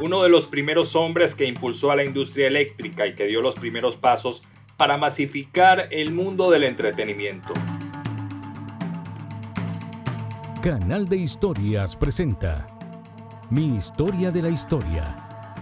uno 0.00 0.22
de 0.22 0.30
los 0.30 0.46
primeros 0.46 0.96
hombres 0.96 1.34
que 1.34 1.44
impulsó 1.44 1.90
a 1.90 1.96
la 1.96 2.04
industria 2.04 2.46
eléctrica 2.46 3.06
y 3.06 3.14
que 3.14 3.26
dio 3.26 3.42
los 3.42 3.54
primeros 3.54 3.96
pasos 3.96 4.42
para 4.76 4.96
masificar 4.96 5.88
el 5.90 6.12
mundo 6.12 6.50
del 6.50 6.64
entretenimiento. 6.64 7.52
Canal 10.62 11.08
de 11.08 11.16
Historias 11.16 11.96
presenta 11.96 12.66
Mi 13.50 13.74
historia 13.76 14.30
de 14.30 14.42
la 14.42 14.48
historia. 14.48 15.16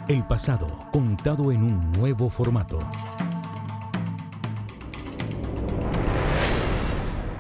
El 0.09 0.25
pasado 0.27 0.89
contado 0.93 1.50
en 1.52 1.62
un 1.62 1.93
nuevo 1.93 2.30
formato. 2.30 2.79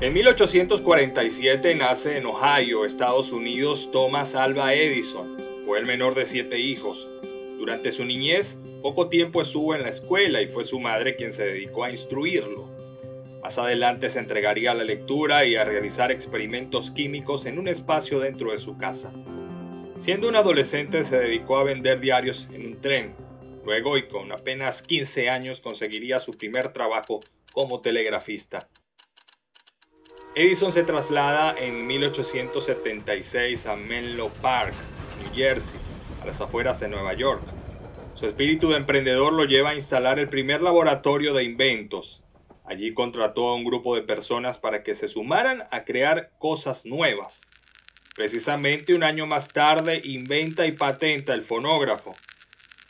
En 0.00 0.12
1847 0.12 1.74
nace 1.74 2.18
en 2.18 2.26
Ohio, 2.26 2.84
Estados 2.84 3.32
Unidos, 3.32 3.90
Thomas 3.92 4.34
Alva 4.36 4.74
Edison. 4.74 5.47
Fue 5.68 5.78
el 5.78 5.84
menor 5.84 6.14
de 6.14 6.24
siete 6.24 6.58
hijos. 6.58 7.10
Durante 7.58 7.92
su 7.92 8.06
niñez, 8.06 8.58
poco 8.80 9.10
tiempo 9.10 9.42
estuvo 9.42 9.74
en 9.74 9.82
la 9.82 9.90
escuela 9.90 10.40
y 10.40 10.48
fue 10.48 10.64
su 10.64 10.80
madre 10.80 11.14
quien 11.14 11.30
se 11.30 11.44
dedicó 11.44 11.84
a 11.84 11.90
instruirlo. 11.90 12.70
Más 13.42 13.58
adelante 13.58 14.08
se 14.08 14.18
entregaría 14.18 14.70
a 14.70 14.74
la 14.74 14.82
lectura 14.82 15.44
y 15.44 15.56
a 15.56 15.64
realizar 15.64 16.10
experimentos 16.10 16.90
químicos 16.90 17.44
en 17.44 17.58
un 17.58 17.68
espacio 17.68 18.18
dentro 18.18 18.50
de 18.50 18.56
su 18.56 18.78
casa. 18.78 19.12
Siendo 19.98 20.26
un 20.26 20.36
adolescente 20.36 21.04
se 21.04 21.18
dedicó 21.18 21.58
a 21.58 21.64
vender 21.64 22.00
diarios 22.00 22.48
en 22.50 22.64
un 22.64 22.80
tren. 22.80 23.14
Luego 23.66 23.98
y 23.98 24.08
con 24.08 24.32
apenas 24.32 24.80
15 24.80 25.28
años 25.28 25.60
conseguiría 25.60 26.18
su 26.18 26.30
primer 26.32 26.72
trabajo 26.72 27.20
como 27.52 27.82
telegrafista. 27.82 28.70
Edison 30.34 30.72
se 30.72 30.84
traslada 30.84 31.54
en 31.58 31.86
1876 31.86 33.66
a 33.66 33.76
Menlo 33.76 34.30
Park, 34.40 34.72
New 35.18 35.34
Jersey, 35.34 35.78
a 36.22 36.26
las 36.26 36.40
afueras 36.40 36.80
de 36.80 36.88
Nueva 36.88 37.14
York. 37.14 37.42
Su 38.14 38.26
espíritu 38.26 38.70
de 38.70 38.76
emprendedor 38.76 39.32
lo 39.32 39.44
lleva 39.44 39.70
a 39.70 39.74
instalar 39.74 40.18
el 40.18 40.28
primer 40.28 40.62
laboratorio 40.62 41.34
de 41.34 41.44
inventos. 41.44 42.24
Allí 42.64 42.92
contrató 42.92 43.48
a 43.48 43.54
un 43.54 43.64
grupo 43.64 43.94
de 43.94 44.02
personas 44.02 44.58
para 44.58 44.82
que 44.82 44.94
se 44.94 45.08
sumaran 45.08 45.68
a 45.70 45.84
crear 45.84 46.30
cosas 46.38 46.84
nuevas. 46.84 47.42
Precisamente 48.14 48.94
un 48.94 49.04
año 49.04 49.26
más 49.26 49.48
tarde 49.48 50.00
inventa 50.04 50.66
y 50.66 50.72
patenta 50.72 51.32
el 51.32 51.44
fonógrafo. 51.44 52.14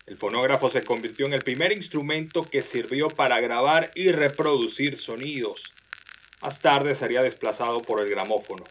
El 0.07 0.17
fonógrafo 0.17 0.71
se 0.71 0.83
convirtió 0.83 1.27
en 1.27 1.35
el 1.35 1.43
primer 1.43 1.73
instrumento 1.73 2.43
que 2.43 2.63
sirvió 2.63 3.09
para 3.09 3.39
grabar 3.41 3.91
y 3.95 4.11
reproducir 4.11 4.97
sonidos. 4.97 5.75
Más 6.41 6.61
tarde 6.61 6.95
sería 6.95 7.21
desplazado 7.21 7.83
por 7.83 8.01
el 8.01 8.09
gramófono. 8.09 8.65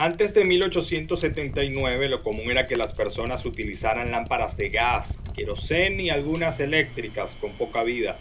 Antes 0.00 0.32
de 0.32 0.44
1879 0.44 2.08
lo 2.08 2.22
común 2.22 2.52
era 2.52 2.66
que 2.66 2.76
las 2.76 2.92
personas 2.92 3.44
utilizaran 3.44 4.12
lámparas 4.12 4.56
de 4.56 4.68
gas, 4.68 5.18
querosén 5.34 5.98
y 5.98 6.08
algunas 6.08 6.60
eléctricas 6.60 7.34
con 7.40 7.50
poca 7.54 7.82
vida. 7.82 8.16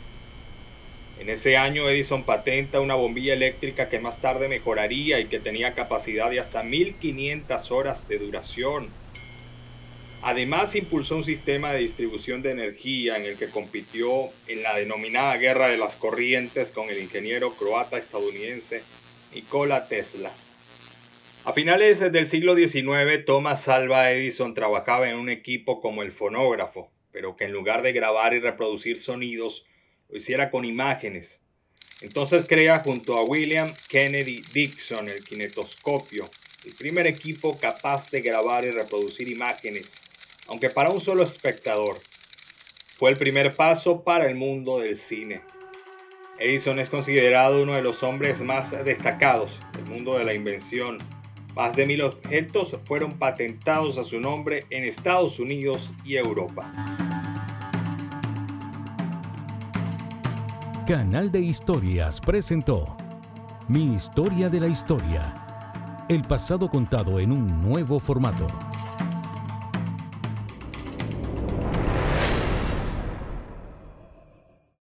En 1.20 1.30
ese 1.30 1.56
año 1.56 1.88
Edison 1.88 2.24
patenta 2.24 2.80
una 2.80 2.96
bombilla 2.96 3.36
eléctrica 3.36 3.90
que 3.90 4.00
más 4.00 4.20
tarde 4.20 4.48
mejoraría 4.48 5.20
y 5.20 5.28
que 5.28 5.40
tenía 5.40 5.76
capacidad 5.76 6.32
de 6.32 6.40
hasta 6.40 6.64
1500 6.64 7.70
horas 7.70 8.08
de 8.08 8.18
duración. 8.18 8.88
Además 10.24 10.76
impulsó 10.76 11.18
un 11.18 11.24
sistema 11.24 11.74
de 11.74 11.82
distribución 11.82 12.42
de 12.42 12.54
energía 12.54 13.18
en 13.18 13.26
el 13.26 13.38
que 13.38 13.52
compitió 13.52 14.32
en 14.48 14.64
la 14.64 14.76
denominada 14.76 15.38
Guerra 15.38 15.68
de 15.68 15.78
las 15.78 15.96
Corrientes 15.96 16.72
con 16.72 16.90
el 16.90 16.98
ingeniero 16.98 17.52
croata 17.54 18.00
estadounidense 18.00 18.82
Nikola 19.36 19.88
Tesla. 19.88 20.32
A 21.48 21.54
finales 21.54 22.00
del 22.12 22.28
siglo 22.28 22.58
XIX, 22.58 23.24
Thomas 23.26 23.70
Alva 23.70 24.12
Edison 24.12 24.54
trabajaba 24.54 25.10
en 25.10 25.16
un 25.16 25.30
equipo 25.30 25.80
como 25.80 26.04
el 26.04 26.12
fonógrafo, 26.12 26.92
pero 27.14 27.38
que 27.38 27.46
en 27.46 27.54
lugar 27.54 27.84
de 27.84 27.94
grabar 27.94 28.34
y 28.34 28.40
reproducir 28.40 28.98
sonidos, 28.98 29.66
lo 30.10 30.18
hiciera 30.18 30.52
con 30.52 30.66
imágenes. 30.66 31.40
Entonces 32.02 32.46
crea 32.50 32.82
junto 32.84 33.18
a 33.18 33.24
William 33.24 33.72
Kennedy 33.88 34.42
Dixon 34.52 35.08
el 35.08 35.24
kinetoscopio, 35.24 36.30
el 36.66 36.74
primer 36.76 37.08
equipo 37.08 37.58
capaz 37.58 38.12
de 38.12 38.20
grabar 38.20 38.66
y 38.66 38.72
reproducir 38.72 39.30
imágenes 39.30 39.94
aunque 40.50 40.70
para 40.70 40.90
un 40.90 41.00
solo 41.00 41.24
espectador. 41.24 41.98
Fue 42.98 43.10
el 43.10 43.16
primer 43.16 43.56
paso 43.56 44.04
para 44.04 44.28
el 44.28 44.36
mundo 44.36 44.80
del 44.80 44.98
cine. 44.98 45.44
Edison 46.40 46.80
es 46.80 46.90
considerado 46.90 47.64
uno 47.64 47.74
de 47.74 47.82
los 47.82 48.04
hombres 48.04 48.42
más 48.42 48.72
destacados 48.84 49.62
del 49.78 49.86
mundo 49.86 50.18
de 50.18 50.26
la 50.26 50.34
invención. 50.34 50.98
Más 51.58 51.76
de 51.76 51.88
mil 51.88 52.04
objetos 52.04 52.78
fueron 52.86 53.14
patentados 53.14 53.98
a 53.98 54.04
su 54.04 54.20
nombre 54.20 54.68
en 54.70 54.84
Estados 54.84 55.40
Unidos 55.40 55.92
y 56.06 56.16
Europa. 56.16 56.72
Canal 60.86 61.32
de 61.32 61.40
Historias 61.40 62.22
presentó 62.22 62.96
Mi 63.68 63.92
historia 63.92 64.50
de 64.50 64.60
la 64.60 64.68
historia. 64.68 66.06
El 66.08 66.22
pasado 66.22 66.70
contado 66.70 67.20
en 67.20 67.32
un 67.32 67.60
nuevo 67.68 68.00
formato. 68.00 68.46